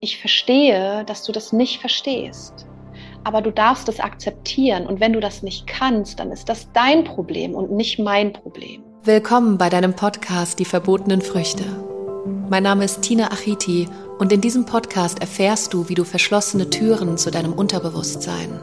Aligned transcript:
ich 0.00 0.20
verstehe, 0.20 1.04
dass 1.06 1.24
du 1.24 1.32
das 1.32 1.52
nicht 1.52 1.80
verstehst. 1.80 2.66
Aber 3.24 3.40
du 3.40 3.50
darfst 3.50 3.88
es 3.88 3.98
akzeptieren. 3.98 4.86
Und 4.86 5.00
wenn 5.00 5.14
du 5.14 5.20
das 5.20 5.42
nicht 5.42 5.66
kannst, 5.66 6.20
dann 6.20 6.30
ist 6.30 6.48
das 6.48 6.70
dein 6.72 7.04
Problem 7.04 7.54
und 7.54 7.72
nicht 7.72 7.98
mein 7.98 8.32
Problem. 8.34 8.84
Willkommen 9.04 9.56
bei 9.56 9.70
deinem 9.70 9.94
Podcast 9.94 10.58
Die 10.58 10.64
verbotenen 10.64 11.22
Früchte. 11.22 11.64
Mein 12.48 12.62
Name 12.62 12.84
ist 12.84 13.02
Tina 13.02 13.32
Achiti 13.32 13.88
und 14.18 14.32
in 14.32 14.40
diesem 14.40 14.66
Podcast 14.66 15.20
erfährst 15.20 15.72
du, 15.72 15.88
wie 15.88 15.94
du 15.94 16.04
verschlossene 16.04 16.68
Türen 16.68 17.16
zu 17.16 17.30
deinem 17.30 17.54
Unterbewusstsein, 17.54 18.60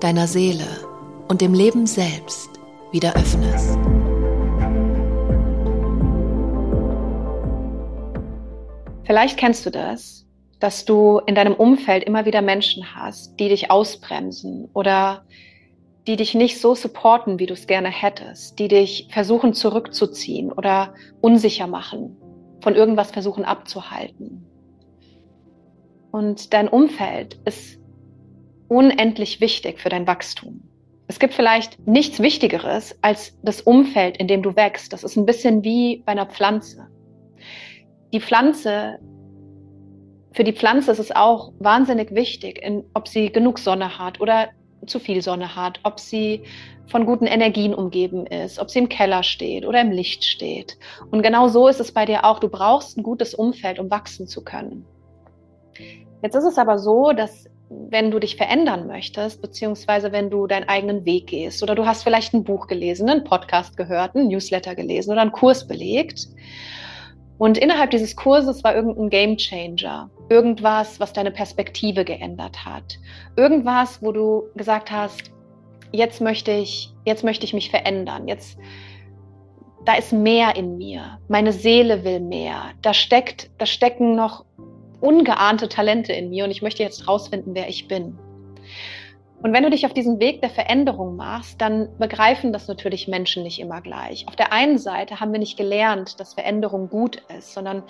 deiner 0.00 0.28
Seele 0.28 0.66
und 1.28 1.40
dem 1.40 1.52
Leben 1.52 1.86
selbst 1.86 2.48
wieder 2.92 3.14
öffnest. 3.16 3.76
Vielleicht 9.04 9.36
kennst 9.36 9.64
du 9.66 9.70
das, 9.70 10.25
dass 10.60 10.84
du 10.84 11.20
in 11.26 11.34
deinem 11.34 11.54
Umfeld 11.54 12.04
immer 12.04 12.24
wieder 12.24 12.42
Menschen 12.42 12.94
hast, 12.94 13.38
die 13.38 13.48
dich 13.48 13.70
ausbremsen 13.70 14.68
oder 14.72 15.24
die 16.06 16.16
dich 16.16 16.34
nicht 16.34 16.60
so 16.60 16.74
supporten, 16.74 17.38
wie 17.38 17.46
du 17.46 17.54
es 17.54 17.66
gerne 17.66 17.88
hättest, 17.88 18.58
die 18.58 18.68
dich 18.68 19.08
versuchen 19.10 19.54
zurückzuziehen 19.54 20.52
oder 20.52 20.94
unsicher 21.20 21.66
machen, 21.66 22.16
von 22.60 22.74
irgendwas 22.74 23.10
versuchen 23.10 23.44
abzuhalten. 23.44 24.46
Und 26.12 26.52
dein 26.52 26.68
Umfeld 26.68 27.38
ist 27.44 27.78
unendlich 28.68 29.40
wichtig 29.40 29.80
für 29.80 29.88
dein 29.88 30.06
Wachstum. 30.06 30.62
Es 31.08 31.18
gibt 31.18 31.34
vielleicht 31.34 31.86
nichts 31.86 32.20
Wichtigeres 32.20 32.96
als 33.02 33.36
das 33.42 33.60
Umfeld, 33.60 34.16
in 34.16 34.26
dem 34.26 34.42
du 34.42 34.56
wächst. 34.56 34.92
Das 34.92 35.04
ist 35.04 35.16
ein 35.16 35.26
bisschen 35.26 35.62
wie 35.62 36.02
bei 36.04 36.12
einer 36.12 36.26
Pflanze 36.26 36.88
die 38.12 38.20
Pflanze, 38.20 38.98
für 40.36 40.44
die 40.44 40.52
Pflanze 40.52 40.92
ist 40.92 40.98
es 40.98 41.16
auch 41.16 41.52
wahnsinnig 41.60 42.14
wichtig, 42.14 42.62
in, 42.62 42.84
ob 42.92 43.08
sie 43.08 43.32
genug 43.32 43.58
Sonne 43.58 43.98
hat 43.98 44.20
oder 44.20 44.50
zu 44.86 45.00
viel 45.00 45.22
Sonne 45.22 45.56
hat, 45.56 45.80
ob 45.82 45.98
sie 45.98 46.42
von 46.88 47.06
guten 47.06 47.26
Energien 47.26 47.72
umgeben 47.72 48.26
ist, 48.26 48.58
ob 48.58 48.70
sie 48.70 48.80
im 48.80 48.90
Keller 48.90 49.22
steht 49.22 49.64
oder 49.64 49.80
im 49.80 49.90
Licht 49.90 50.24
steht. 50.24 50.76
Und 51.10 51.22
genau 51.22 51.48
so 51.48 51.68
ist 51.68 51.80
es 51.80 51.90
bei 51.90 52.04
dir 52.04 52.26
auch. 52.26 52.38
Du 52.38 52.50
brauchst 52.50 52.98
ein 52.98 53.02
gutes 53.02 53.34
Umfeld, 53.34 53.78
um 53.78 53.90
wachsen 53.90 54.28
zu 54.28 54.44
können. 54.44 54.84
Jetzt 56.22 56.34
ist 56.34 56.44
es 56.44 56.58
aber 56.58 56.78
so, 56.78 57.12
dass 57.12 57.46
wenn 57.70 58.10
du 58.10 58.18
dich 58.18 58.36
verändern 58.36 58.86
möchtest, 58.86 59.40
beziehungsweise 59.40 60.12
wenn 60.12 60.28
du 60.28 60.46
deinen 60.46 60.68
eigenen 60.68 61.06
Weg 61.06 61.28
gehst 61.28 61.62
oder 61.62 61.74
du 61.74 61.86
hast 61.86 62.02
vielleicht 62.02 62.34
ein 62.34 62.44
Buch 62.44 62.66
gelesen, 62.66 63.08
einen 63.08 63.24
Podcast 63.24 63.78
gehört, 63.78 64.14
einen 64.14 64.28
Newsletter 64.28 64.74
gelesen 64.74 65.12
oder 65.12 65.22
einen 65.22 65.32
Kurs 65.32 65.66
belegt 65.66 66.28
und 67.38 67.58
innerhalb 67.58 67.90
dieses 67.90 68.16
Kurses 68.16 68.64
war 68.64 68.74
irgendein 68.74 69.10
Game 69.10 69.36
Changer, 69.36 70.10
irgendwas, 70.28 71.00
was 71.00 71.12
deine 71.12 71.30
Perspektive 71.30 72.04
geändert 72.04 72.64
hat, 72.64 72.98
irgendwas, 73.36 74.02
wo 74.02 74.12
du 74.12 74.44
gesagt 74.54 74.90
hast, 74.90 75.32
jetzt 75.92 76.20
möchte 76.20 76.52
ich, 76.52 76.92
jetzt 77.04 77.24
möchte 77.24 77.44
ich 77.44 77.54
mich 77.54 77.70
verändern, 77.70 78.28
jetzt 78.28 78.58
da 79.84 79.94
ist 79.94 80.12
mehr 80.12 80.56
in 80.56 80.78
mir, 80.78 81.20
meine 81.28 81.52
Seele 81.52 82.02
will 82.04 82.20
mehr, 82.20 82.72
da 82.82 82.92
steckt, 82.92 83.50
da 83.58 83.66
stecken 83.66 84.16
noch 84.16 84.44
ungeahnte 85.00 85.68
Talente 85.68 86.12
in 86.12 86.30
mir 86.30 86.44
und 86.44 86.50
ich 86.50 86.62
möchte 86.62 86.82
jetzt 86.82 87.06
rausfinden, 87.06 87.54
wer 87.54 87.68
ich 87.68 87.86
bin. 87.86 88.18
Und 89.42 89.52
wenn 89.52 89.62
du 89.62 89.70
dich 89.70 89.84
auf 89.84 89.92
diesen 89.92 90.18
Weg 90.18 90.40
der 90.40 90.50
Veränderung 90.50 91.16
machst, 91.16 91.60
dann 91.60 91.88
begreifen 91.98 92.52
das 92.52 92.68
natürlich 92.68 93.06
Menschen 93.06 93.42
nicht 93.42 93.60
immer 93.60 93.80
gleich. 93.80 94.26
Auf 94.28 94.36
der 94.36 94.52
einen 94.52 94.78
Seite 94.78 95.20
haben 95.20 95.32
wir 95.32 95.38
nicht 95.38 95.58
gelernt, 95.58 96.18
dass 96.18 96.34
Veränderung 96.34 96.88
gut 96.88 97.22
ist, 97.36 97.52
sondern 97.52 97.82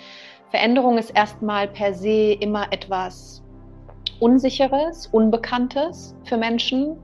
Veränderung 0.51 0.97
ist 0.97 1.11
erstmal 1.11 1.67
per 1.67 1.93
se 1.93 2.33
immer 2.33 2.71
etwas 2.71 3.43
Unsicheres, 4.19 5.07
Unbekanntes 5.07 6.15
für 6.25 6.37
Menschen. 6.37 6.97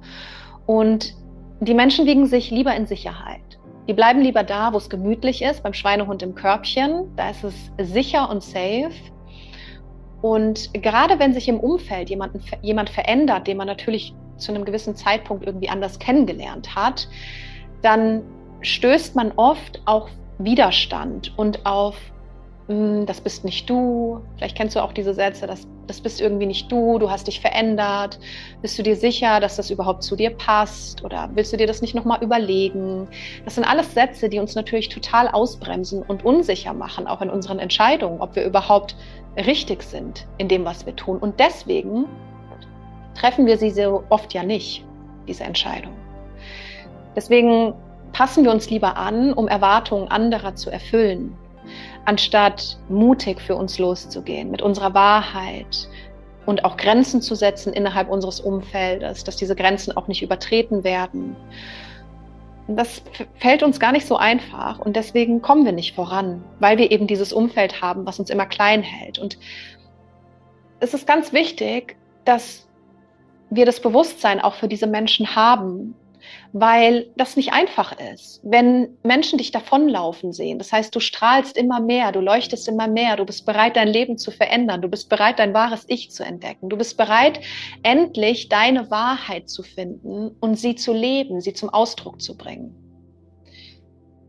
Und 0.65 1.15
die 1.61 1.73
Menschen 1.73 2.05
wiegen 2.05 2.25
sich 2.25 2.51
lieber 2.51 2.75
in 2.75 2.85
Sicherheit. 2.85 3.41
Die 3.87 3.93
bleiben 3.93 4.21
lieber 4.21 4.43
da, 4.43 4.73
wo 4.73 4.77
es 4.77 4.89
gemütlich 4.89 5.41
ist, 5.41 5.63
beim 5.63 5.73
Schweinehund 5.73 6.23
im 6.23 6.35
Körbchen. 6.35 7.13
Da 7.15 7.29
ist 7.29 7.43
es 7.43 7.71
sicher 7.77 8.29
und 8.29 8.43
safe. 8.43 8.91
Und 10.21 10.73
gerade 10.73 11.19
wenn 11.19 11.33
sich 11.33 11.49
im 11.49 11.59
Umfeld 11.59 12.09
jemand, 12.09 12.37
jemand 12.61 12.89
verändert, 12.89 13.47
den 13.47 13.57
man 13.57 13.67
natürlich 13.67 14.13
zu 14.37 14.53
einem 14.53 14.65
gewissen 14.65 14.95
Zeitpunkt 14.95 15.45
irgendwie 15.45 15.69
anders 15.69 15.99
kennengelernt 15.99 16.75
hat, 16.75 17.07
dann 17.81 18.23
stößt 18.61 19.15
man 19.15 19.31
oft 19.35 19.81
auf 19.85 20.09
Widerstand 20.39 21.33
und 21.37 21.65
auf, 21.65 21.95
hm, 22.67 23.05
das 23.05 23.21
bist 23.21 23.43
nicht 23.43 23.69
du. 23.69 24.21
Vielleicht 24.37 24.55
kennst 24.55 24.75
du 24.75 24.81
auch 24.81 24.93
diese 24.93 25.13
Sätze, 25.13 25.47
das, 25.47 25.67
das 25.87 25.99
bist 25.99 26.21
irgendwie 26.21 26.45
nicht 26.45 26.71
du, 26.71 26.97
du 26.97 27.11
hast 27.11 27.27
dich 27.27 27.41
verändert. 27.41 28.19
Bist 28.61 28.79
du 28.79 28.83
dir 28.83 28.95
sicher, 28.95 29.39
dass 29.39 29.57
das 29.57 29.69
überhaupt 29.69 30.03
zu 30.03 30.15
dir 30.15 30.29
passt? 30.31 31.03
Oder 31.03 31.29
willst 31.33 31.51
du 31.51 31.57
dir 31.57 31.67
das 31.67 31.81
nicht 31.81 31.93
nochmal 31.93 32.23
überlegen? 32.23 33.07
Das 33.43 33.55
sind 33.55 33.65
alles 33.65 33.93
Sätze, 33.93 34.29
die 34.29 34.39
uns 34.39 34.55
natürlich 34.55 34.89
total 34.89 35.27
ausbremsen 35.27 36.01
und 36.03 36.23
unsicher 36.23 36.73
machen, 36.73 37.05
auch 37.05 37.21
in 37.21 37.29
unseren 37.29 37.59
Entscheidungen, 37.59 38.21
ob 38.21 38.35
wir 38.35 38.45
überhaupt 38.45 38.95
richtig 39.35 39.83
sind 39.83 40.25
in 40.37 40.47
dem, 40.47 40.63
was 40.63 40.85
wir 40.85 40.95
tun. 40.95 41.17
Und 41.17 41.39
deswegen 41.39 42.05
treffen 43.15 43.45
wir 43.45 43.57
sie 43.57 43.71
so 43.71 44.03
oft 44.09 44.33
ja 44.33 44.43
nicht, 44.43 44.85
diese 45.27 45.43
Entscheidung. 45.43 45.93
Deswegen 47.15 47.73
passen 48.11 48.43
wir 48.43 48.51
uns 48.51 48.69
lieber 48.69 48.97
an, 48.97 49.33
um 49.33 49.47
Erwartungen 49.47 50.07
anderer 50.07 50.55
zu 50.55 50.69
erfüllen, 50.69 51.35
anstatt 52.05 52.77
mutig 52.89 53.41
für 53.41 53.55
uns 53.55 53.79
loszugehen, 53.79 54.51
mit 54.51 54.61
unserer 54.61 54.93
Wahrheit 54.93 55.89
und 56.45 56.65
auch 56.65 56.77
Grenzen 56.77 57.21
zu 57.21 57.35
setzen 57.35 57.73
innerhalb 57.73 58.09
unseres 58.09 58.39
Umfeldes, 58.39 59.23
dass 59.23 59.35
diese 59.35 59.55
Grenzen 59.55 59.95
auch 59.95 60.07
nicht 60.07 60.21
übertreten 60.21 60.83
werden. 60.83 61.35
Das 62.67 63.01
fällt 63.35 63.63
uns 63.63 63.79
gar 63.79 63.91
nicht 63.91 64.07
so 64.07 64.15
einfach 64.15 64.79
und 64.79 64.95
deswegen 64.95 65.41
kommen 65.41 65.65
wir 65.65 65.73
nicht 65.73 65.95
voran, 65.95 66.43
weil 66.59 66.77
wir 66.77 66.91
eben 66.91 67.07
dieses 67.07 67.33
Umfeld 67.33 67.81
haben, 67.81 68.05
was 68.05 68.19
uns 68.19 68.29
immer 68.29 68.45
klein 68.45 68.81
hält. 68.83 69.19
Und 69.19 69.37
es 70.79 70.93
ist 70.93 71.07
ganz 71.07 71.33
wichtig, 71.33 71.97
dass 72.25 72.67
wir 73.55 73.65
das 73.65 73.79
Bewusstsein 73.79 74.39
auch 74.39 74.55
für 74.55 74.67
diese 74.67 74.87
Menschen 74.87 75.35
haben, 75.35 75.95
weil 76.53 77.07
das 77.17 77.35
nicht 77.35 77.53
einfach 77.53 77.95
ist. 78.13 78.39
Wenn 78.43 78.97
Menschen 79.03 79.37
dich 79.37 79.51
davonlaufen 79.51 80.31
sehen, 80.31 80.57
das 80.57 80.71
heißt, 80.71 80.95
du 80.95 80.99
strahlst 80.99 81.57
immer 81.57 81.79
mehr, 81.79 82.11
du 82.11 82.19
leuchtest 82.19 82.67
immer 82.67 82.87
mehr, 82.87 83.15
du 83.15 83.25
bist 83.25 83.45
bereit, 83.45 83.75
dein 83.75 83.87
Leben 83.87 84.17
zu 84.17 84.31
verändern, 84.31 84.81
du 84.81 84.87
bist 84.87 85.09
bereit, 85.09 85.39
dein 85.39 85.53
wahres 85.53 85.85
Ich 85.87 86.11
zu 86.11 86.23
entdecken, 86.23 86.69
du 86.69 86.77
bist 86.77 86.97
bereit, 86.97 87.39
endlich 87.81 88.49
deine 88.49 88.89
Wahrheit 88.91 89.49
zu 89.49 89.63
finden 89.63 90.31
und 90.39 90.55
sie 90.55 90.75
zu 90.75 90.93
leben, 90.93 91.41
sie 91.41 91.53
zum 91.53 91.69
Ausdruck 91.69 92.21
zu 92.21 92.37
bringen. 92.37 92.75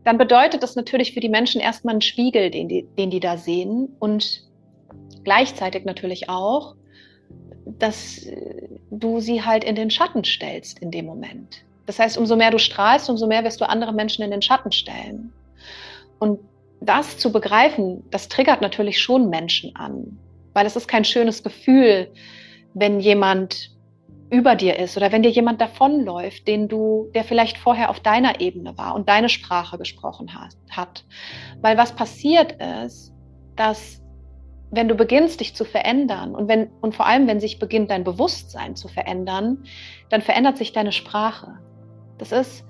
Dann 0.03 0.17
bedeutet 0.17 0.61
das 0.61 0.75
natürlich 0.75 1.13
für 1.13 1.19
die 1.19 1.29
Menschen 1.29 1.61
erstmal 1.61 1.93
einen 1.93 2.01
Spiegel, 2.01 2.51
den 2.51 2.67
die, 2.67 2.87
den 2.97 3.09
die 3.09 3.19
da 3.19 3.37
sehen 3.37 3.95
und 3.99 4.43
gleichzeitig 5.23 5.85
natürlich 5.85 6.29
auch, 6.29 6.75
dass 7.65 8.25
äh, 8.25 8.67
du 8.91 9.19
sie 9.19 9.43
halt 9.43 9.63
in 9.63 9.75
den 9.75 9.89
Schatten 9.89 10.23
stellst 10.23 10.79
in 10.79 10.91
dem 10.91 11.05
Moment. 11.05 11.63
Das 11.85 11.99
heißt, 11.99 12.17
umso 12.17 12.35
mehr 12.35 12.51
du 12.51 12.59
strahlst, 12.59 13.09
umso 13.09 13.27
mehr 13.27 13.43
wirst 13.43 13.61
du 13.61 13.69
andere 13.69 13.93
Menschen 13.93 14.23
in 14.23 14.31
den 14.31 14.41
Schatten 14.41 14.71
stellen. 14.71 15.31
Und 16.19 16.39
das 16.81 17.17
zu 17.17 17.31
begreifen, 17.31 18.03
das 18.11 18.27
triggert 18.27 18.61
natürlich 18.61 19.01
schon 19.01 19.29
Menschen 19.29 19.75
an, 19.75 20.17
weil 20.53 20.65
es 20.65 20.75
ist 20.75 20.87
kein 20.87 21.05
schönes 21.05 21.43
Gefühl, 21.43 22.11
wenn 22.73 22.99
jemand 22.99 23.71
über 24.29 24.55
dir 24.55 24.77
ist 24.77 24.97
oder 24.97 25.11
wenn 25.11 25.23
dir 25.23 25.29
jemand 25.29 25.61
davonläuft, 25.61 26.47
den 26.47 26.67
du, 26.67 27.09
der 27.13 27.23
vielleicht 27.23 27.57
vorher 27.57 27.89
auf 27.89 27.99
deiner 27.99 28.41
Ebene 28.41 28.77
war 28.77 28.95
und 28.95 29.07
deine 29.07 29.29
Sprache 29.29 29.77
gesprochen 29.77 30.33
hat, 30.33 30.55
hat. 30.71 31.05
Weil 31.61 31.77
was 31.77 31.95
passiert 31.95 32.53
ist, 32.83 33.13
dass 33.55 34.01
wenn 34.75 34.87
du 34.87 34.95
beginnst, 34.95 35.39
dich 35.39 35.55
zu 35.55 35.65
verändern 35.65 36.35
und 36.35 36.47
wenn, 36.47 36.69
und 36.81 36.95
vor 36.95 37.05
allem, 37.05 37.27
wenn 37.27 37.39
sich 37.39 37.59
beginnt, 37.59 37.89
dein 37.91 38.03
Bewusstsein 38.03 38.75
zu 38.75 38.87
verändern, 38.87 39.63
dann 40.09 40.21
verändert 40.21 40.57
sich 40.57 40.73
deine 40.73 40.91
Sprache. 40.91 41.59
Das 42.17 42.31
ist, 42.31 42.65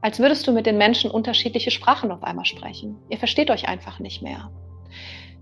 als 0.00 0.18
würdest 0.18 0.46
du 0.46 0.52
mit 0.52 0.66
den 0.66 0.78
Menschen 0.78 1.10
unterschiedliche 1.10 1.70
Sprachen 1.70 2.10
auf 2.10 2.22
einmal 2.22 2.44
sprechen. 2.44 2.98
Ihr 3.10 3.18
versteht 3.18 3.50
euch 3.50 3.68
einfach 3.68 3.98
nicht 3.98 4.22
mehr. 4.22 4.50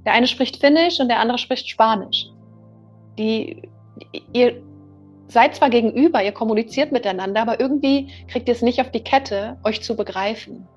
Der 0.05 0.13
eine 0.13 0.27
spricht 0.27 0.59
Finnisch 0.59 1.01
und 1.01 1.09
der 1.09 1.21
andere 1.21 1.39
spricht 1.39 1.69
Spanisch. 1.69 2.27
Die, 3.19 3.63
ihr 4.33 4.63
seid 5.29 5.55
zwar 5.55 5.71
gegenüber, 5.71 6.23
ihr 6.23 6.33
kommuniziert 6.33 6.93
miteinander, 6.93 7.43
aber 7.43 7.61
irgendwie 7.61 8.11
kriegt 8.29 8.49
ihr 8.49 8.55
es 8.55 8.63
nicht 8.63 8.81
auf 8.81 8.91
die 8.91 9.03
Kette, 9.03 9.59
euch 9.65 9.83
zu 9.83 9.97
begreifen. 9.97 10.69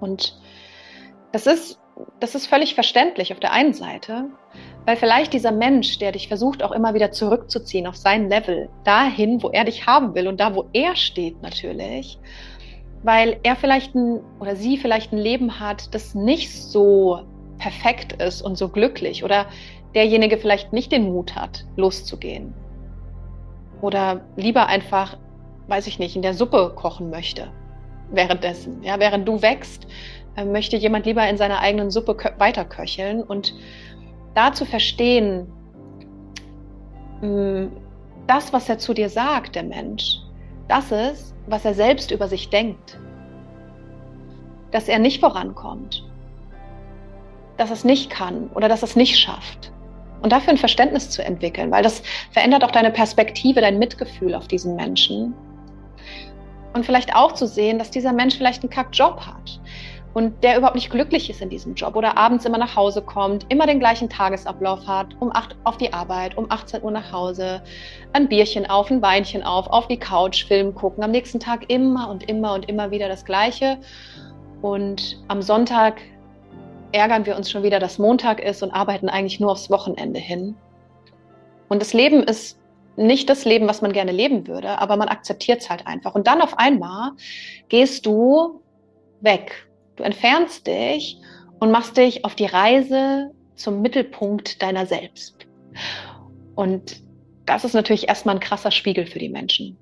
Und 0.00 0.38
das 1.32 1.46
ist 1.46 1.79
das 2.20 2.34
ist 2.34 2.46
völlig 2.46 2.74
verständlich 2.74 3.32
auf 3.32 3.40
der 3.40 3.52
einen 3.52 3.72
Seite, 3.72 4.26
weil 4.86 4.96
vielleicht 4.96 5.32
dieser 5.32 5.52
Mensch, 5.52 5.98
der 5.98 6.12
dich 6.12 6.28
versucht 6.28 6.62
auch 6.62 6.72
immer 6.72 6.94
wieder 6.94 7.10
zurückzuziehen 7.10 7.86
auf 7.86 7.96
sein 7.96 8.28
Level, 8.28 8.68
dahin, 8.84 9.42
wo 9.42 9.48
er 9.50 9.64
dich 9.64 9.86
haben 9.86 10.14
will 10.14 10.28
und 10.28 10.40
da, 10.40 10.54
wo 10.54 10.66
er 10.72 10.96
steht 10.96 11.42
natürlich, 11.42 12.18
weil 13.02 13.38
er 13.42 13.56
vielleicht 13.56 13.94
ein 13.94 14.20
oder 14.40 14.56
sie 14.56 14.76
vielleicht 14.76 15.12
ein 15.12 15.18
Leben 15.18 15.60
hat, 15.60 15.94
das 15.94 16.14
nicht 16.14 16.52
so 16.52 17.20
perfekt 17.58 18.20
ist 18.20 18.42
und 18.42 18.56
so 18.56 18.68
glücklich 18.68 19.24
oder 19.24 19.46
derjenige 19.94 20.38
vielleicht 20.38 20.72
nicht 20.72 20.92
den 20.92 21.12
Mut 21.12 21.34
hat, 21.36 21.64
loszugehen. 21.76 22.54
Oder 23.80 24.20
lieber 24.36 24.66
einfach, 24.66 25.16
weiß 25.68 25.86
ich 25.86 25.98
nicht, 25.98 26.16
in 26.16 26.22
der 26.22 26.34
Suppe 26.34 26.72
kochen 26.76 27.10
möchte. 27.10 27.50
Währenddessen. 28.10 28.82
Ja, 28.82 28.98
während 28.98 29.26
du 29.26 29.40
wächst, 29.40 29.86
möchte 30.44 30.76
jemand 30.76 31.06
lieber 31.06 31.28
in 31.28 31.36
seiner 31.36 31.60
eigenen 31.60 31.90
Suppe 31.90 32.16
weiterköcheln 32.38 33.22
und 33.22 33.54
da 34.34 34.52
zu 34.52 34.64
verstehen, 34.64 35.46
mm, 37.20 37.66
das, 38.26 38.52
was 38.52 38.68
er 38.68 38.78
zu 38.78 38.94
dir 38.94 39.08
sagt, 39.08 39.56
der 39.56 39.64
Mensch, 39.64 40.18
das 40.68 40.92
ist, 40.92 41.34
was 41.46 41.64
er 41.64 41.74
selbst 41.74 42.10
über 42.10 42.28
sich 42.28 42.48
denkt. 42.48 42.98
Dass 44.70 44.88
er 44.88 45.00
nicht 45.00 45.18
vorankommt, 45.18 46.04
dass 47.56 47.70
es 47.70 47.84
nicht 47.84 48.08
kann 48.08 48.48
oder 48.54 48.68
dass 48.68 48.84
es 48.84 48.94
nicht 48.94 49.18
schafft. 49.18 49.72
Und 50.22 50.32
dafür 50.32 50.52
ein 50.52 50.58
Verständnis 50.58 51.10
zu 51.10 51.24
entwickeln, 51.24 51.70
weil 51.70 51.82
das 51.82 52.02
verändert 52.30 52.62
auch 52.62 52.70
deine 52.70 52.90
Perspektive, 52.90 53.60
dein 53.60 53.78
Mitgefühl 53.78 54.34
auf 54.34 54.46
diesen 54.46 54.76
Menschen. 54.76 55.34
Und 56.72 56.86
vielleicht 56.86 57.16
auch 57.16 57.32
zu 57.32 57.46
sehen, 57.46 57.78
dass 57.78 57.90
dieser 57.90 58.12
Mensch 58.12 58.36
vielleicht 58.36 58.62
einen 58.62 58.70
Kackjob 58.70 59.20
hat 59.26 59.60
und 60.12 60.42
der 60.42 60.56
überhaupt 60.56 60.74
nicht 60.74 60.90
glücklich 60.90 61.30
ist 61.30 61.40
in 61.40 61.50
diesem 61.50 61.74
Job 61.74 61.94
oder 61.94 62.16
abends 62.16 62.44
immer 62.44 62.58
nach 62.58 62.74
Hause 62.74 63.00
kommt, 63.02 63.46
immer 63.48 63.66
den 63.66 63.78
gleichen 63.78 64.08
Tagesablauf 64.08 64.86
hat, 64.86 65.08
um 65.20 65.30
8 65.32 65.56
auf 65.64 65.76
die 65.76 65.92
Arbeit, 65.92 66.36
um 66.36 66.46
18 66.50 66.82
Uhr 66.82 66.90
nach 66.90 67.12
Hause, 67.12 67.62
ein 68.12 68.28
Bierchen 68.28 68.68
auf, 68.68 68.90
ein 68.90 69.02
Weinchen 69.02 69.42
auf, 69.44 69.68
auf 69.68 69.86
die 69.86 69.98
Couch, 69.98 70.46
Film 70.46 70.74
gucken, 70.74 71.04
am 71.04 71.12
nächsten 71.12 71.38
Tag 71.38 71.70
immer 71.70 72.08
und 72.08 72.28
immer 72.28 72.54
und 72.54 72.68
immer 72.68 72.90
wieder 72.90 73.08
das 73.08 73.24
Gleiche. 73.24 73.78
Und 74.62 75.22
am 75.28 75.42
Sonntag 75.42 76.00
ärgern 76.92 77.24
wir 77.24 77.36
uns 77.36 77.50
schon 77.50 77.62
wieder, 77.62 77.78
dass 77.78 77.98
Montag 77.98 78.40
ist 78.40 78.62
und 78.62 78.72
arbeiten 78.72 79.08
eigentlich 79.08 79.38
nur 79.38 79.52
aufs 79.52 79.70
Wochenende 79.70 80.18
hin. 80.18 80.56
Und 81.68 81.80
das 81.80 81.92
Leben 81.92 82.24
ist 82.24 82.58
nicht 82.96 83.30
das 83.30 83.44
Leben, 83.44 83.68
was 83.68 83.80
man 83.80 83.92
gerne 83.92 84.10
leben 84.10 84.48
würde, 84.48 84.78
aber 84.80 84.96
man 84.96 85.08
akzeptiert 85.08 85.60
es 85.60 85.70
halt 85.70 85.86
einfach. 85.86 86.16
Und 86.16 86.26
dann 86.26 86.42
auf 86.42 86.58
einmal 86.58 87.12
gehst 87.68 88.04
du 88.06 88.60
weg. 89.20 89.69
Du 90.00 90.06
entfernst 90.06 90.66
dich 90.66 91.18
und 91.58 91.70
machst 91.70 91.98
dich 91.98 92.24
auf 92.24 92.34
die 92.34 92.46
Reise 92.46 93.32
zum 93.54 93.82
Mittelpunkt 93.82 94.62
deiner 94.62 94.86
selbst. 94.86 95.46
Und 96.54 97.02
das 97.44 97.66
ist 97.66 97.74
natürlich 97.74 98.08
erstmal 98.08 98.36
ein 98.36 98.40
krasser 98.40 98.70
Spiegel 98.70 99.04
für 99.04 99.18
die 99.18 99.28
Menschen. 99.28 99.76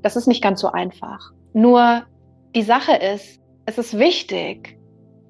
Das 0.00 0.16
ist 0.16 0.26
nicht 0.26 0.42
ganz 0.42 0.62
so 0.62 0.68
einfach. 0.68 1.32
Nur 1.52 2.06
die 2.54 2.62
Sache 2.62 2.96
ist, 2.96 3.42
es 3.66 3.76
ist 3.76 3.98
wichtig, 3.98 4.78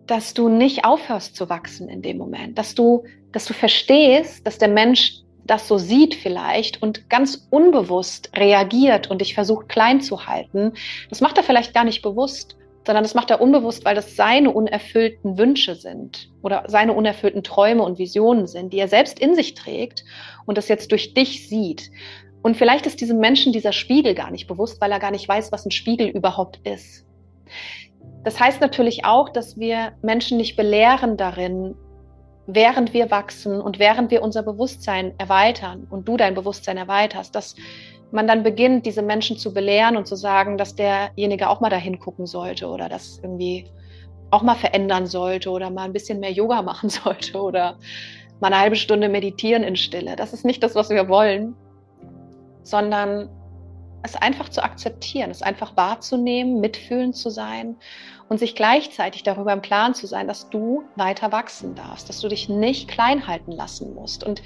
dass 0.07 0.35
du 0.35 0.49
nicht 0.49 0.85
aufhörst 0.85 1.35
zu 1.35 1.49
wachsen 1.49 1.89
in 1.89 2.01
dem 2.01 2.17
Moment, 2.17 2.59
dass 2.59 2.77
du, 2.77 3.03
dass 3.33 3.45
du 3.45 3.55
verstehst, 3.55 4.47
dass 4.47 4.59
der 4.59 4.69
Mensch 4.69 5.15
das 5.45 5.67
so 5.67 5.79
sieht 5.79 6.15
vielleicht 6.15 6.81
und 6.81 7.11
ganz 7.11 7.49
unbewusst 7.51 8.31
reagiert 8.37 9.11
und 9.11 9.21
dich 9.21 9.35
versucht 9.35 9.69
klein 9.69 10.01
zu 10.01 10.29
halten. 10.29 10.75
Das 11.09 11.21
macht 11.21 11.39
er 11.39 11.43
vielleicht 11.43 11.75
gar 11.75 11.83
nicht 11.83 12.03
bewusst, 12.03 12.57
sondern 12.87 13.05
das 13.05 13.15
macht 13.15 13.31
er 13.31 13.41
unbewusst, 13.41 13.85
weil 13.85 13.95
das 13.95 14.17
seine 14.17 14.51
unerfüllten 14.51 15.39
Wünsche 15.39 15.75
sind 15.75 16.31
oder 16.43 16.65
seine 16.67 16.95
unerfüllten 16.95 17.43
Träume 17.43 17.83
und 17.83 17.99
Visionen 17.99 18.47
sind, 18.47 18.73
die 18.73 18.79
er 18.79 18.89
selbst 18.89 19.19
in 19.19 19.35
sich 19.35 19.55
trägt 19.55 20.05
und 20.47 20.57
das 20.57 20.69
jetzt 20.69 20.91
durch 20.91 21.15
dich 21.15 21.49
sieht. 21.49 21.91
Und 22.43 22.57
vielleicht 22.57 22.87
ist 22.87 23.01
diesem 23.01 23.19
Menschen 23.19 23.53
dieser 23.53 23.73
Spiegel 23.73 24.15
gar 24.15 24.31
nicht 24.31 24.47
bewusst, 24.47 24.81
weil 24.81 24.93
er 24.93 24.99
gar 24.99 25.11
nicht 25.11 25.29
weiß, 25.29 25.53
was 25.53 25.67
ein 25.67 25.71
Spiegel 25.71 26.09
überhaupt 26.09 26.59
ist. 26.65 27.05
Das 28.25 28.41
heißt 28.41 28.61
natürlich 28.61 29.05
auch, 29.05 29.29
dass 29.29 29.59
wir 29.59 29.93
Menschen 30.03 30.39
nicht 30.39 30.57
belehren 30.57 31.17
darin, 31.17 31.75
während 32.47 32.95
wir 32.95 33.11
wachsen 33.11 33.61
und 33.61 33.79
während 33.79 34.11
wir 34.11 34.23
unser 34.23 34.43
Bewusstsein 34.43 35.15
erweitern 35.19 35.87
und 35.89 36.09
du 36.09 36.17
dein 36.17 36.35
Bewusstsein 36.35 36.77
erweiterst, 36.77 37.35
dass 37.35 37.55
man 38.13 38.27
dann 38.27 38.43
beginnt, 38.43 38.87
diese 38.87 39.03
Menschen 39.03 39.37
zu 39.37 39.53
belehren 39.53 39.97
und 39.97 40.07
zu 40.07 40.17
sagen, 40.17 40.59
dass 40.59 40.75
derjenige 40.75 41.49
auch 41.49 41.61
mal 41.61 41.71
dahin 41.71 41.99
gucken 41.99 42.27
sollte 42.27 42.67
oder 42.67 42.89
das 42.89 43.21
irgendwie 43.23 43.67
auch 44.31 44.43
mal 44.43 44.55
verändern 44.55 45.07
sollte 45.07 45.51
oder 45.51 45.71
mal 45.71 45.85
ein 45.85 45.93
bisschen 45.93 46.21
mehr 46.21 46.33
Yoga 46.33 46.63
machen 46.71 46.91
sollte 46.91 47.41
oder 47.41 47.79
mal 48.41 48.49
eine 48.49 48.59
halbe 48.59 48.77
Stunde 48.77 49.09
meditieren 49.09 49.63
in 49.63 49.77
Stille. 49.77 50.17
Das 50.17 50.33
ist 50.33 50.45
nicht 50.45 50.63
das, 50.63 50.75
was 50.75 50.91
wir 50.91 51.09
wollen, 51.09 51.55
sondern 52.63 53.29
es 54.03 54.17
einfach 54.17 54.49
zu 54.49 54.63
akzeptieren, 54.63 55.31
es 55.31 55.43
einfach 55.43 55.77
wahrzunehmen, 55.77 56.61
mitfühlend 56.61 57.17
zu 57.17 57.29
sein 57.29 57.77
und 58.29 58.39
sich 58.39 58.55
gleichzeitig 58.55 59.25
darüber 59.25 59.53
im 59.53 59.61
Klaren 59.61 59.95
zu 59.95 60.07
sein, 60.07 60.27
dass 60.27 60.49
du 60.49 60.85
weiter 60.97 61.33
wachsen 61.33 61.75
darfst, 61.75 62.09
dass 62.09 62.21
du 62.21 62.29
dich 62.29 62.49
nicht 62.49 62.89
klein 62.89 63.27
halten 63.27 63.53
lassen 63.53 63.95
musst. 63.95 64.25
Und 64.25 64.43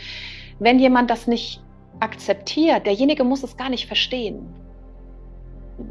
wenn 0.59 0.81
jemand 0.81 1.11
das 1.11 1.29
nicht 1.29 1.64
akzeptiert, 2.01 2.87
derjenige 2.87 3.25
muss 3.25 3.43
es 3.43 3.57
gar 3.57 3.71
nicht 3.71 3.87
verstehen. 3.87 4.55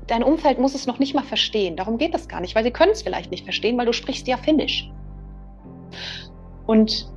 Dein 0.08 0.24
Umfeld 0.24 0.60
muss 0.60 0.76
es 0.76 0.88
noch 0.88 1.00
nicht 1.00 1.14
mal 1.14 1.24
verstehen. 1.24 1.76
Darum 1.76 1.98
geht 1.98 2.16
es 2.16 2.28
gar 2.28 2.40
nicht, 2.40 2.56
weil 2.56 2.64
sie 2.64 2.72
können 2.72 2.92
es 2.92 3.02
vielleicht 3.02 3.32
nicht 3.32 3.44
verstehen, 3.44 3.78
weil 3.78 3.86
du 3.86 3.94
sprichst 3.94 4.28
ja 4.28 4.38
Finnisch. 4.38 4.90
Und 6.66 7.12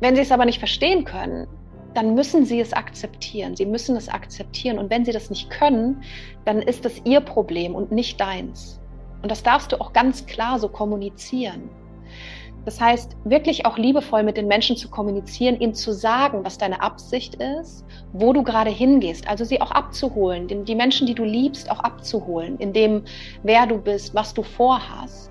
wenn 0.00 0.16
sie 0.16 0.22
es 0.22 0.32
aber 0.32 0.44
nicht 0.44 0.58
verstehen 0.58 1.04
können, 1.04 1.46
dann 1.94 2.14
müssen 2.14 2.44
sie 2.44 2.60
es 2.60 2.72
akzeptieren. 2.72 3.54
Sie 3.54 3.66
müssen 3.66 3.96
es 3.96 4.08
akzeptieren. 4.08 4.78
Und 4.78 4.90
wenn 4.90 5.04
sie 5.04 5.12
das 5.12 5.30
nicht 5.30 5.50
können, 5.50 6.02
dann 6.44 6.60
ist 6.60 6.84
es 6.84 7.00
ihr 7.04 7.20
Problem 7.20 7.74
und 7.74 7.92
nicht 7.92 8.20
deins. 8.20 8.80
Und 9.22 9.30
das 9.30 9.42
darfst 9.42 9.72
du 9.72 9.80
auch 9.80 9.92
ganz 9.92 10.26
klar 10.26 10.58
so 10.58 10.68
kommunizieren. 10.68 11.70
Das 12.64 12.80
heißt, 12.80 13.16
wirklich 13.24 13.66
auch 13.66 13.76
liebevoll 13.76 14.22
mit 14.22 14.38
den 14.38 14.48
Menschen 14.48 14.76
zu 14.76 14.88
kommunizieren, 14.88 15.60
ihnen 15.60 15.74
zu 15.74 15.92
sagen, 15.92 16.44
was 16.44 16.56
deine 16.56 16.80
Absicht 16.80 17.34
ist, 17.34 17.84
wo 18.12 18.32
du 18.32 18.42
gerade 18.42 18.70
hingehst, 18.70 19.28
also 19.28 19.44
sie 19.44 19.60
auch 19.60 19.70
abzuholen, 19.70 20.48
die 20.64 20.74
Menschen, 20.74 21.06
die 21.06 21.14
du 21.14 21.24
liebst, 21.24 21.70
auch 21.70 21.80
abzuholen, 21.80 22.58
in 22.58 22.72
dem, 22.72 23.04
wer 23.42 23.66
du 23.66 23.76
bist, 23.76 24.14
was 24.14 24.32
du 24.32 24.42
vorhast. 24.42 25.30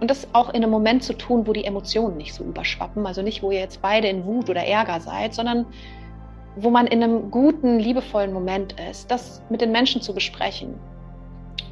Und 0.00 0.10
das 0.10 0.26
auch 0.32 0.48
in 0.48 0.56
einem 0.56 0.70
Moment 0.70 1.04
zu 1.04 1.12
tun, 1.12 1.46
wo 1.46 1.52
die 1.52 1.64
Emotionen 1.64 2.16
nicht 2.16 2.34
so 2.34 2.42
überschwappen. 2.42 3.06
Also 3.06 3.20
nicht, 3.20 3.42
wo 3.42 3.50
ihr 3.50 3.60
jetzt 3.60 3.82
beide 3.82 4.08
in 4.08 4.24
Wut 4.24 4.48
oder 4.48 4.64
Ärger 4.64 4.98
seid, 4.98 5.34
sondern 5.34 5.66
wo 6.56 6.70
man 6.70 6.86
in 6.86 7.02
einem 7.02 7.30
guten, 7.30 7.78
liebevollen 7.78 8.32
Moment 8.32 8.74
ist, 8.90 9.10
das 9.10 9.42
mit 9.50 9.60
den 9.60 9.72
Menschen 9.72 10.00
zu 10.00 10.14
besprechen. 10.14 10.74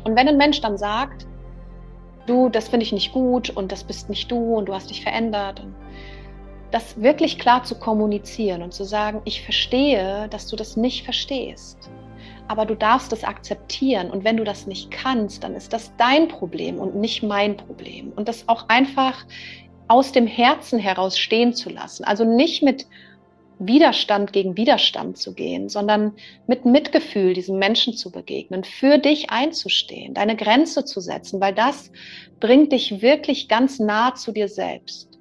Und 0.04 0.14
wenn 0.14 0.28
ein 0.28 0.36
Mensch 0.36 0.60
dann 0.60 0.76
sagt, 0.76 1.26
du, 2.28 2.48
das 2.48 2.68
finde 2.68 2.84
ich 2.84 2.92
nicht 2.92 3.12
gut 3.12 3.50
und 3.50 3.72
das 3.72 3.84
bist 3.84 4.08
nicht 4.08 4.30
du 4.30 4.56
und 4.56 4.66
du 4.66 4.74
hast 4.74 4.90
dich 4.90 5.02
verändert, 5.02 5.60
und 5.60 5.74
das 6.70 7.00
wirklich 7.00 7.38
klar 7.38 7.64
zu 7.64 7.76
kommunizieren 7.76 8.62
und 8.62 8.74
zu 8.74 8.84
sagen, 8.84 9.22
ich 9.24 9.42
verstehe, 9.42 10.28
dass 10.28 10.48
du 10.48 10.56
das 10.56 10.76
nicht 10.76 11.04
verstehst 11.04 11.90
aber 12.48 12.64
du 12.64 12.74
darfst 12.74 13.12
es 13.12 13.24
akzeptieren. 13.24 14.10
Und 14.10 14.24
wenn 14.24 14.38
du 14.38 14.44
das 14.44 14.66
nicht 14.66 14.90
kannst, 14.90 15.44
dann 15.44 15.54
ist 15.54 15.72
das 15.72 15.92
dein 15.98 16.28
Problem 16.28 16.78
und 16.78 16.96
nicht 16.96 17.22
mein 17.22 17.56
Problem. 17.56 18.12
Und 18.16 18.26
das 18.26 18.48
auch 18.48 18.68
einfach 18.68 19.24
aus 19.86 20.12
dem 20.12 20.26
Herzen 20.26 20.78
heraus 20.78 21.18
stehen 21.18 21.54
zu 21.54 21.70
lassen. 21.70 22.04
Also 22.04 22.24
nicht 22.24 22.62
mit 22.62 22.86
Widerstand 23.58 24.32
gegen 24.32 24.56
Widerstand 24.56 25.18
zu 25.18 25.34
gehen, 25.34 25.68
sondern 25.68 26.14
mit 26.46 26.64
Mitgefühl 26.64 27.34
diesem 27.34 27.58
Menschen 27.58 27.94
zu 27.94 28.12
begegnen, 28.12 28.64
für 28.64 28.98
dich 28.98 29.30
einzustehen, 29.30 30.14
deine 30.14 30.36
Grenze 30.36 30.84
zu 30.84 31.00
setzen, 31.00 31.40
weil 31.40 31.54
das 31.54 31.90
bringt 32.40 32.72
dich 32.72 33.02
wirklich 33.02 33.48
ganz 33.48 33.78
nah 33.78 34.14
zu 34.14 34.32
dir 34.32 34.48
selbst. 34.48 35.18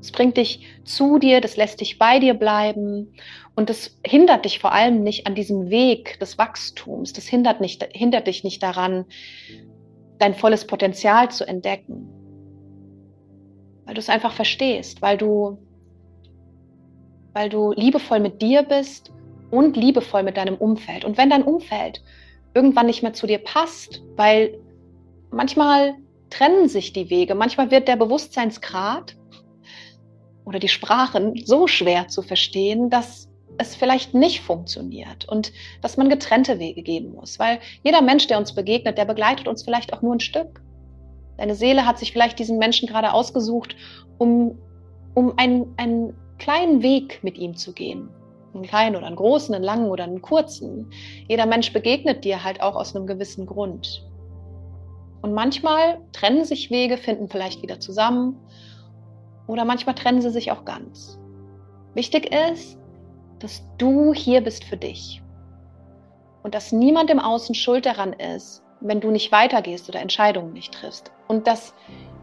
Es 0.00 0.10
bringt 0.10 0.36
dich 0.36 0.66
zu 0.84 1.20
dir, 1.20 1.40
das 1.40 1.56
lässt 1.56 1.80
dich 1.80 1.96
bei 1.96 2.18
dir 2.18 2.34
bleiben 2.34 3.14
und 3.54 3.70
das 3.70 3.96
hindert 4.04 4.44
dich 4.44 4.58
vor 4.58 4.72
allem 4.72 5.04
nicht 5.04 5.28
an 5.28 5.36
diesem 5.36 5.70
Weg 5.70 6.18
des 6.18 6.38
Wachstums. 6.38 7.12
Das 7.12 7.26
hindert, 7.26 7.60
nicht, 7.60 7.86
hindert 7.92 8.26
dich 8.26 8.42
nicht 8.42 8.62
daran, 8.64 9.04
dein 10.18 10.34
volles 10.34 10.66
Potenzial 10.66 11.30
zu 11.30 11.46
entdecken. 11.46 12.08
Weil 13.84 13.94
du 13.94 14.00
es 14.00 14.08
einfach 14.08 14.32
verstehst, 14.32 15.02
weil 15.02 15.16
du, 15.16 15.58
weil 17.32 17.48
du 17.48 17.72
liebevoll 17.72 18.20
mit 18.20 18.42
dir 18.42 18.62
bist 18.62 19.12
und 19.50 19.76
liebevoll 19.76 20.22
mit 20.22 20.36
deinem 20.36 20.56
Umfeld. 20.56 21.04
Und 21.04 21.18
wenn 21.18 21.30
dein 21.30 21.42
Umfeld 21.42 22.02
irgendwann 22.54 22.86
nicht 22.86 23.02
mehr 23.02 23.12
zu 23.12 23.26
dir 23.26 23.38
passt, 23.38 24.02
weil 24.16 24.58
manchmal 25.30 25.94
trennen 26.30 26.68
sich 26.68 26.92
die 26.92 27.10
Wege, 27.10 27.34
manchmal 27.34 27.70
wird 27.70 27.88
der 27.88 27.96
Bewusstseinsgrad 27.96 29.16
oder 30.44 30.58
die 30.58 30.68
Sprachen 30.68 31.40
so 31.44 31.66
schwer 31.66 32.08
zu 32.08 32.22
verstehen, 32.22 32.90
dass 32.90 33.28
es 33.58 33.74
vielleicht 33.74 34.14
nicht 34.14 34.40
funktioniert 34.40 35.28
und 35.28 35.52
dass 35.82 35.96
man 35.96 36.08
getrennte 36.08 36.58
Wege 36.58 36.82
gehen 36.82 37.12
muss. 37.14 37.38
Weil 37.38 37.58
jeder 37.82 38.00
Mensch, 38.00 38.26
der 38.26 38.38
uns 38.38 38.54
begegnet, 38.54 38.96
der 38.96 39.04
begleitet 39.04 39.46
uns 39.46 39.62
vielleicht 39.62 39.92
auch 39.92 40.02
nur 40.02 40.14
ein 40.14 40.20
Stück. 40.20 40.62
Deine 41.36 41.54
Seele 41.54 41.86
hat 41.86 41.98
sich 41.98 42.12
vielleicht 42.12 42.38
diesen 42.38 42.58
Menschen 42.58 42.88
gerade 42.88 43.12
ausgesucht, 43.12 43.76
um, 44.18 44.58
um 45.14 45.34
einen, 45.36 45.74
einen 45.76 46.14
kleinen 46.42 46.82
Weg 46.82 47.20
mit 47.22 47.38
ihm 47.38 47.56
zu 47.56 47.72
gehen. 47.72 48.08
Einen 48.52 48.64
kleinen 48.64 48.96
oder 48.96 49.06
einen 49.06 49.16
großen, 49.16 49.54
einen 49.54 49.64
langen 49.64 49.90
oder 49.90 50.04
einen 50.04 50.20
kurzen. 50.20 50.90
Jeder 51.28 51.46
Mensch 51.46 51.72
begegnet 51.72 52.24
dir 52.24 52.42
halt 52.42 52.60
auch 52.60 52.74
aus 52.74 52.94
einem 52.94 53.06
gewissen 53.06 53.46
Grund. 53.46 54.04
Und 55.22 55.34
manchmal 55.34 56.00
trennen 56.12 56.44
sich 56.44 56.70
Wege, 56.70 56.98
finden 56.98 57.28
vielleicht 57.28 57.62
wieder 57.62 57.78
zusammen 57.78 58.36
oder 59.46 59.64
manchmal 59.64 59.94
trennen 59.94 60.20
sie 60.20 60.30
sich 60.30 60.50
auch 60.50 60.64
ganz. 60.64 61.16
Wichtig 61.94 62.34
ist, 62.34 62.76
dass 63.38 63.62
du 63.78 64.12
hier 64.12 64.40
bist 64.40 64.64
für 64.64 64.76
dich 64.76 65.22
und 66.42 66.56
dass 66.56 66.72
niemand 66.72 67.08
im 67.10 67.20
Außen 67.20 67.54
schuld 67.54 67.86
daran 67.86 68.14
ist, 68.14 68.64
wenn 68.80 69.00
du 69.00 69.12
nicht 69.12 69.30
weitergehst 69.30 69.88
oder 69.88 70.00
Entscheidungen 70.00 70.52
nicht 70.54 70.74
triffst 70.74 71.12
und 71.28 71.46
dass 71.46 71.72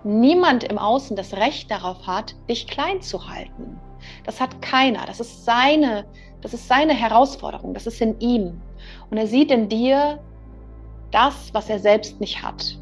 niemand 0.04 0.66
im 0.66 0.78
Außen 0.78 1.16
das 1.16 1.34
Recht 1.34 1.72
darauf 1.72 2.06
hat, 2.06 2.36
dich 2.50 2.68
klein 2.68 3.02
zu 3.02 3.30
halten. 3.30 3.80
Das 4.26 4.40
hat 4.40 4.62
keiner. 4.62 5.06
Das 5.06 5.20
ist 5.20 5.46
seine, 5.46 6.06
das 6.42 6.54
ist 6.54 6.68
seine 6.68 6.94
Herausforderung. 6.94 7.74
Das 7.74 7.88
ist 7.88 8.02
in 8.02 8.20
ihm. 8.20 8.62
Und 9.10 9.18
er 9.18 9.28
sieht 9.28 9.52
in 9.52 9.70
dir 9.70 10.20
das, 11.12 11.54
was 11.54 11.70
er 11.70 11.80
selbst 11.80 12.20
nicht 12.20 12.44
hat. 12.44 12.78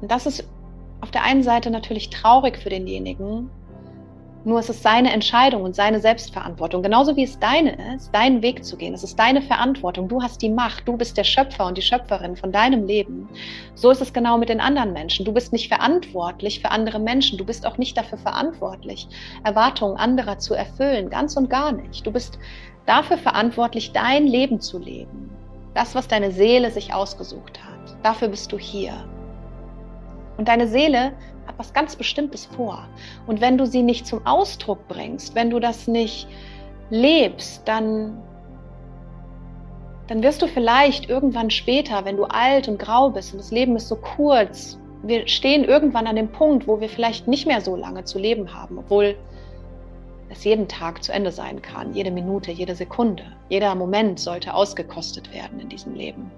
Und 0.00 0.10
das 0.10 0.26
ist 0.26 0.48
auf 1.00 1.10
der 1.10 1.22
einen 1.22 1.42
Seite 1.42 1.70
natürlich 1.70 2.10
traurig 2.10 2.58
für 2.58 2.70
denjenigen, 2.70 3.50
nur 4.44 4.58
es 4.58 4.68
ist 4.68 4.82
seine 4.82 5.10
Entscheidung 5.10 5.62
und 5.62 5.74
seine 5.74 6.00
Selbstverantwortung. 6.00 6.82
Genauso 6.82 7.16
wie 7.16 7.24
es 7.24 7.38
deine 7.38 7.94
ist, 7.94 8.14
deinen 8.14 8.42
Weg 8.42 8.62
zu 8.62 8.76
gehen. 8.76 8.92
Es 8.92 9.02
ist 9.02 9.18
deine 9.18 9.40
Verantwortung. 9.40 10.06
Du 10.06 10.22
hast 10.22 10.42
die 10.42 10.50
Macht. 10.50 10.86
Du 10.86 10.96
bist 10.96 11.16
der 11.16 11.24
Schöpfer 11.24 11.66
und 11.66 11.78
die 11.78 11.82
Schöpferin 11.82 12.36
von 12.36 12.52
deinem 12.52 12.86
Leben. 12.86 13.28
So 13.74 13.90
ist 13.90 14.02
es 14.02 14.12
genau 14.12 14.36
mit 14.36 14.50
den 14.50 14.60
anderen 14.60 14.92
Menschen. 14.92 15.24
Du 15.24 15.32
bist 15.32 15.52
nicht 15.52 15.68
verantwortlich 15.68 16.60
für 16.60 16.70
andere 16.70 16.98
Menschen. 16.98 17.38
Du 17.38 17.44
bist 17.44 17.66
auch 17.66 17.78
nicht 17.78 17.96
dafür 17.96 18.18
verantwortlich, 18.18 19.08
Erwartungen 19.44 19.96
anderer 19.96 20.38
zu 20.38 20.54
erfüllen. 20.54 21.08
Ganz 21.08 21.36
und 21.36 21.48
gar 21.48 21.72
nicht. 21.72 22.06
Du 22.06 22.12
bist 22.12 22.38
dafür 22.84 23.16
verantwortlich, 23.16 23.92
dein 23.92 24.26
Leben 24.26 24.60
zu 24.60 24.78
leben. 24.78 25.30
Das, 25.72 25.94
was 25.94 26.06
deine 26.06 26.30
Seele 26.30 26.70
sich 26.70 26.92
ausgesucht 26.92 27.60
hat. 27.64 27.96
Dafür 28.02 28.28
bist 28.28 28.52
du 28.52 28.58
hier. 28.58 28.92
Und 30.44 30.48
deine 30.48 30.68
Seele 30.68 31.12
hat 31.46 31.54
was 31.56 31.72
ganz 31.72 31.96
Bestimmtes 31.96 32.44
vor. 32.44 32.86
Und 33.26 33.40
wenn 33.40 33.56
du 33.56 33.64
sie 33.64 33.82
nicht 33.82 34.06
zum 34.06 34.26
Ausdruck 34.26 34.86
bringst, 34.88 35.34
wenn 35.34 35.48
du 35.48 35.58
das 35.58 35.88
nicht 35.88 36.28
lebst, 36.90 37.66
dann, 37.66 38.22
dann 40.06 40.22
wirst 40.22 40.42
du 40.42 40.46
vielleicht 40.46 41.08
irgendwann 41.08 41.48
später, 41.48 42.04
wenn 42.04 42.18
du 42.18 42.24
alt 42.24 42.68
und 42.68 42.78
grau 42.78 43.08
bist 43.08 43.32
und 43.32 43.38
das 43.38 43.52
Leben 43.52 43.74
ist 43.74 43.88
so 43.88 43.96
kurz, 43.96 44.78
wir 45.02 45.26
stehen 45.28 45.64
irgendwann 45.64 46.06
an 46.06 46.16
dem 46.16 46.28
Punkt, 46.28 46.68
wo 46.68 46.78
wir 46.78 46.90
vielleicht 46.90 47.26
nicht 47.26 47.46
mehr 47.46 47.62
so 47.62 47.74
lange 47.74 48.04
zu 48.04 48.18
leben 48.18 48.52
haben, 48.52 48.76
obwohl 48.76 49.16
es 50.28 50.44
jeden 50.44 50.68
Tag 50.68 51.02
zu 51.02 51.10
Ende 51.10 51.32
sein 51.32 51.62
kann, 51.62 51.94
jede 51.94 52.10
Minute, 52.10 52.52
jede 52.52 52.74
Sekunde, 52.74 53.24
jeder 53.48 53.74
Moment 53.74 54.20
sollte 54.20 54.52
ausgekostet 54.52 55.32
werden 55.32 55.58
in 55.58 55.70
diesem 55.70 55.94
Leben. 55.94 56.30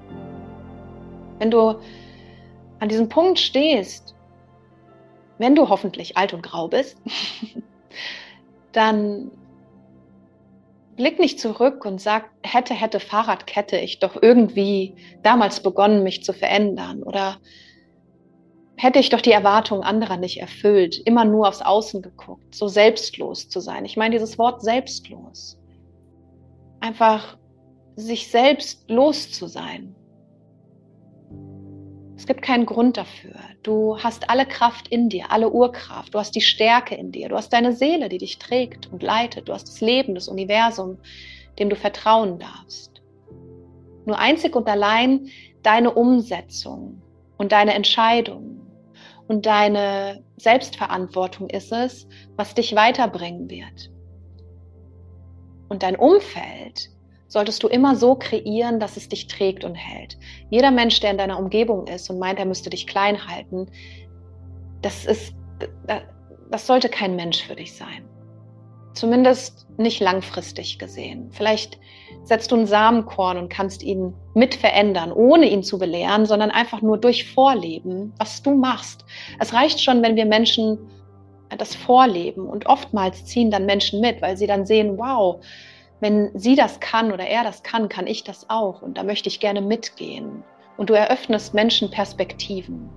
Wenn 1.40 1.50
du 1.50 1.75
an 2.78 2.88
diesem 2.88 3.09
Punkt 3.09 3.38
stehst, 3.38 4.14
wenn 5.38 5.54
du 5.54 5.68
hoffentlich 5.68 6.16
alt 6.16 6.33
und 6.33 6.42
grau 6.42 6.68
bist, 6.68 6.99
dann 8.73 9.30
blick 10.97 11.18
nicht 11.18 11.38
zurück 11.38 11.85
und 11.85 12.00
sag, 12.00 12.30
hätte, 12.42 12.75
hätte 12.75 13.00
Fahrradkette 13.00 13.78
ich 13.78 13.99
doch 13.99 14.21
irgendwie 14.21 14.95
damals 15.23 15.61
begonnen, 15.61 16.02
mich 16.02 16.25
zu 16.25 16.33
verändern 16.33 17.02
oder 17.02 17.37
hätte 18.76 18.99
ich 18.99 19.09
doch 19.09 19.21
die 19.21 19.33
Erwartungen 19.33 19.83
anderer 19.83 20.16
nicht 20.16 20.40
erfüllt, 20.40 21.00
immer 21.06 21.25
nur 21.25 21.49
aufs 21.49 21.62
Außen 21.62 22.02
geguckt, 22.02 22.54
so 22.54 22.68
selbstlos 22.68 23.49
zu 23.49 23.61
sein. 23.61 23.85
Ich 23.85 23.97
meine 23.97 24.12
dieses 24.12 24.38
Wort 24.38 24.62
selbstlos. 24.62 25.59
Einfach 26.80 27.38
sich 27.97 28.28
selbst 28.28 28.90
los 28.90 29.33
zu 29.33 29.47
sein. 29.47 29.95
Es 32.16 32.26
gibt 32.26 32.40
keinen 32.40 32.64
Grund 32.64 32.96
dafür. 32.96 33.35
Du 33.62 33.99
hast 33.99 34.30
alle 34.30 34.46
Kraft 34.46 34.88
in 34.88 35.08
dir, 35.08 35.30
alle 35.30 35.50
Urkraft. 35.50 36.14
Du 36.14 36.18
hast 36.18 36.35
die 36.35 36.40
Stärke 36.40 36.94
in 36.94 37.12
dir. 37.12 37.28
Du 37.28 37.37
hast 37.37 37.52
deine 37.52 37.73
Seele, 37.73 38.08
die 38.08 38.18
dich 38.18 38.38
trägt 38.38 38.90
und 38.90 39.02
leitet. 39.02 39.49
Du 39.49 39.52
hast 39.52 39.68
das 39.68 39.80
Leben, 39.82 40.14
das 40.14 40.28
Universum, 40.28 40.99
dem 41.58 41.68
du 41.68 41.76
vertrauen 41.76 42.38
darfst. 42.38 43.02
Nur 44.06 44.18
einzig 44.18 44.56
und 44.56 44.68
allein 44.68 45.28
deine 45.62 45.92
Umsetzung 45.92 47.02
und 47.37 47.52
deine 47.52 47.75
Entscheidung 47.75 48.61
und 49.28 49.44
deine 49.44 50.25
Selbstverantwortung 50.37 51.50
ist 51.50 51.73
es, 51.73 52.08
was 52.37 52.54
dich 52.54 52.75
weiterbringen 52.75 53.50
wird. 53.50 53.90
Und 55.68 55.82
dein 55.82 55.96
Umfeld 55.96 56.90
solltest 57.28 57.62
du 57.62 57.68
immer 57.68 57.97
so 57.97 58.14
kreieren, 58.14 58.80
dass 58.80 58.97
es 58.97 59.09
dich 59.09 59.26
trägt 59.26 59.64
und 59.64 59.75
hält. 59.75 60.16
Jeder 60.50 60.71
Mensch, 60.71 61.00
der 61.00 61.11
in 61.11 61.18
deiner 61.18 61.38
Umgebung 61.38 61.87
ist 61.87 62.09
und 62.11 62.18
meint, 62.18 62.38
er 62.38 62.45
müsste 62.45 62.71
dich 62.71 62.87
klein 62.87 63.26
halten, 63.26 63.66
das 64.83 65.06
ist, 65.06 65.35
das 66.50 66.66
sollte 66.66 66.88
kein 66.88 67.16
Mensch 67.16 67.42
für 67.42 67.56
dich 67.56 67.75
sein. 67.75 68.09
Zumindest 68.95 69.66
nicht 69.76 70.00
langfristig 70.00 70.78
gesehen. 70.78 71.28
Vielleicht 71.30 71.78
setzt 72.23 72.50
du 72.50 72.56
einen 72.56 72.66
Samenkorn 72.66 73.37
und 73.37 73.50
kannst 73.50 73.83
ihn 73.83 74.14
mit 74.35 74.54
verändern, 74.54 75.12
ohne 75.12 75.50
ihn 75.50 75.62
zu 75.62 75.78
belehren, 75.78 76.25
sondern 76.25 76.50
einfach 76.50 76.80
nur 76.80 76.97
durch 76.97 77.30
Vorleben, 77.30 78.14
was 78.18 78.42
du 78.42 78.54
machst. 78.54 79.04
Es 79.38 79.52
reicht 79.52 79.83
schon, 79.83 80.02
wenn 80.02 80.16
wir 80.16 80.25
Menschen 80.25 80.78
das 81.59 81.75
vorleben 81.75 82.47
und 82.49 82.66
oftmals 82.66 83.25
ziehen 83.25 83.50
dann 83.50 83.66
Menschen 83.66 84.00
mit, 84.00 84.23
weil 84.23 84.37
sie 84.37 84.47
dann 84.47 84.66
sehen, 84.66 84.99
wow, 84.99 85.45
wenn 86.00 86.30
sie 86.38 86.56
das 86.56 86.80
kann 86.80 87.12
oder 87.12 87.26
er 87.26 87.44
das 87.44 87.62
kann, 87.62 87.88
kann 87.88 88.06
ich 88.06 88.24
das 88.24 88.50
auch. 88.50 88.82
Und 88.82 88.98
da 88.98 89.02
möchte 89.02 89.28
ich 89.28 89.40
gerne 89.40 89.60
mitgehen. 89.60 90.42
Und 90.76 90.90
du 90.90 90.94
eröffnest 90.94 91.54
Menschen 91.54 91.90
Perspektiven. 91.90 92.90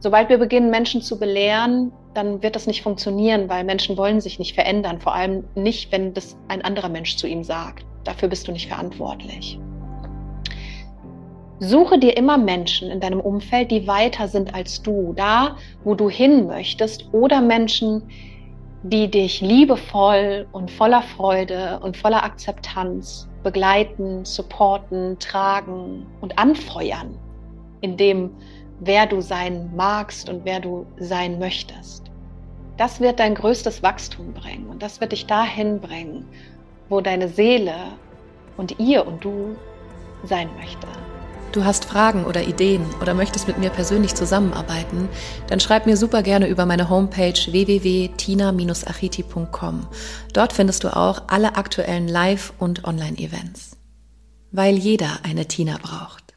Sobald 0.00 0.28
wir 0.28 0.38
beginnen, 0.38 0.70
Menschen 0.70 1.02
zu 1.02 1.18
belehren, 1.18 1.92
dann 2.14 2.42
wird 2.42 2.56
das 2.56 2.66
nicht 2.66 2.82
funktionieren, 2.82 3.48
weil 3.48 3.64
Menschen 3.64 3.96
wollen 3.96 4.20
sich 4.20 4.38
nicht 4.38 4.54
verändern. 4.54 5.00
Vor 5.00 5.14
allem 5.14 5.44
nicht, 5.54 5.92
wenn 5.92 6.14
das 6.14 6.36
ein 6.48 6.62
anderer 6.62 6.88
Mensch 6.88 7.16
zu 7.16 7.28
ihm 7.28 7.44
sagt. 7.44 7.84
Dafür 8.04 8.28
bist 8.28 8.48
du 8.48 8.52
nicht 8.52 8.68
verantwortlich. 8.68 9.60
Suche 11.62 11.98
dir 11.98 12.16
immer 12.16 12.38
Menschen 12.38 12.90
in 12.90 13.00
deinem 13.00 13.20
Umfeld, 13.20 13.70
die 13.70 13.86
weiter 13.86 14.26
sind 14.28 14.54
als 14.54 14.80
du, 14.80 15.12
da, 15.12 15.56
wo 15.84 15.94
du 15.94 16.08
hin 16.08 16.46
möchtest, 16.46 17.12
oder 17.12 17.42
Menschen, 17.42 18.08
die 18.82 19.10
dich 19.10 19.40
liebevoll 19.40 20.46
und 20.52 20.70
voller 20.70 21.02
Freude 21.02 21.80
und 21.82 21.96
voller 21.96 22.24
Akzeptanz 22.24 23.28
begleiten, 23.42 24.24
supporten, 24.24 25.18
tragen 25.18 26.06
und 26.20 26.38
anfeuern 26.38 27.18
in 27.82 27.96
dem, 27.96 28.30
wer 28.80 29.06
du 29.06 29.20
sein 29.20 29.70
magst 29.76 30.28
und 30.28 30.44
wer 30.44 30.60
du 30.60 30.86
sein 30.98 31.38
möchtest. 31.38 32.10
Das 32.76 33.00
wird 33.00 33.20
dein 33.20 33.34
größtes 33.34 33.82
Wachstum 33.82 34.32
bringen 34.32 34.68
und 34.68 34.82
das 34.82 35.00
wird 35.00 35.12
dich 35.12 35.26
dahin 35.26 35.80
bringen, 35.80 36.26
wo 36.88 37.00
deine 37.00 37.28
Seele 37.28 37.74
und 38.56 38.78
ihr 38.78 39.06
und 39.06 39.22
du 39.22 39.56
sein 40.24 40.48
möchte. 40.58 40.86
Du 41.52 41.64
hast 41.64 41.84
Fragen 41.84 42.24
oder 42.26 42.44
Ideen 42.44 42.86
oder 43.00 43.12
möchtest 43.12 43.48
mit 43.48 43.58
mir 43.58 43.70
persönlich 43.70 44.14
zusammenarbeiten, 44.14 45.08
dann 45.48 45.58
schreib 45.58 45.86
mir 45.86 45.96
super 45.96 46.22
gerne 46.22 46.46
über 46.46 46.64
meine 46.64 46.88
Homepage 46.88 47.34
www.tina-achiti.com. 47.34 49.88
Dort 50.32 50.52
findest 50.52 50.84
du 50.84 50.96
auch 50.96 51.22
alle 51.26 51.56
aktuellen 51.56 52.06
Live- 52.06 52.52
und 52.58 52.84
Online-Events. 52.84 53.76
Weil 54.52 54.76
jeder 54.76 55.18
eine 55.24 55.46
Tina 55.46 55.78
braucht. 55.82 56.29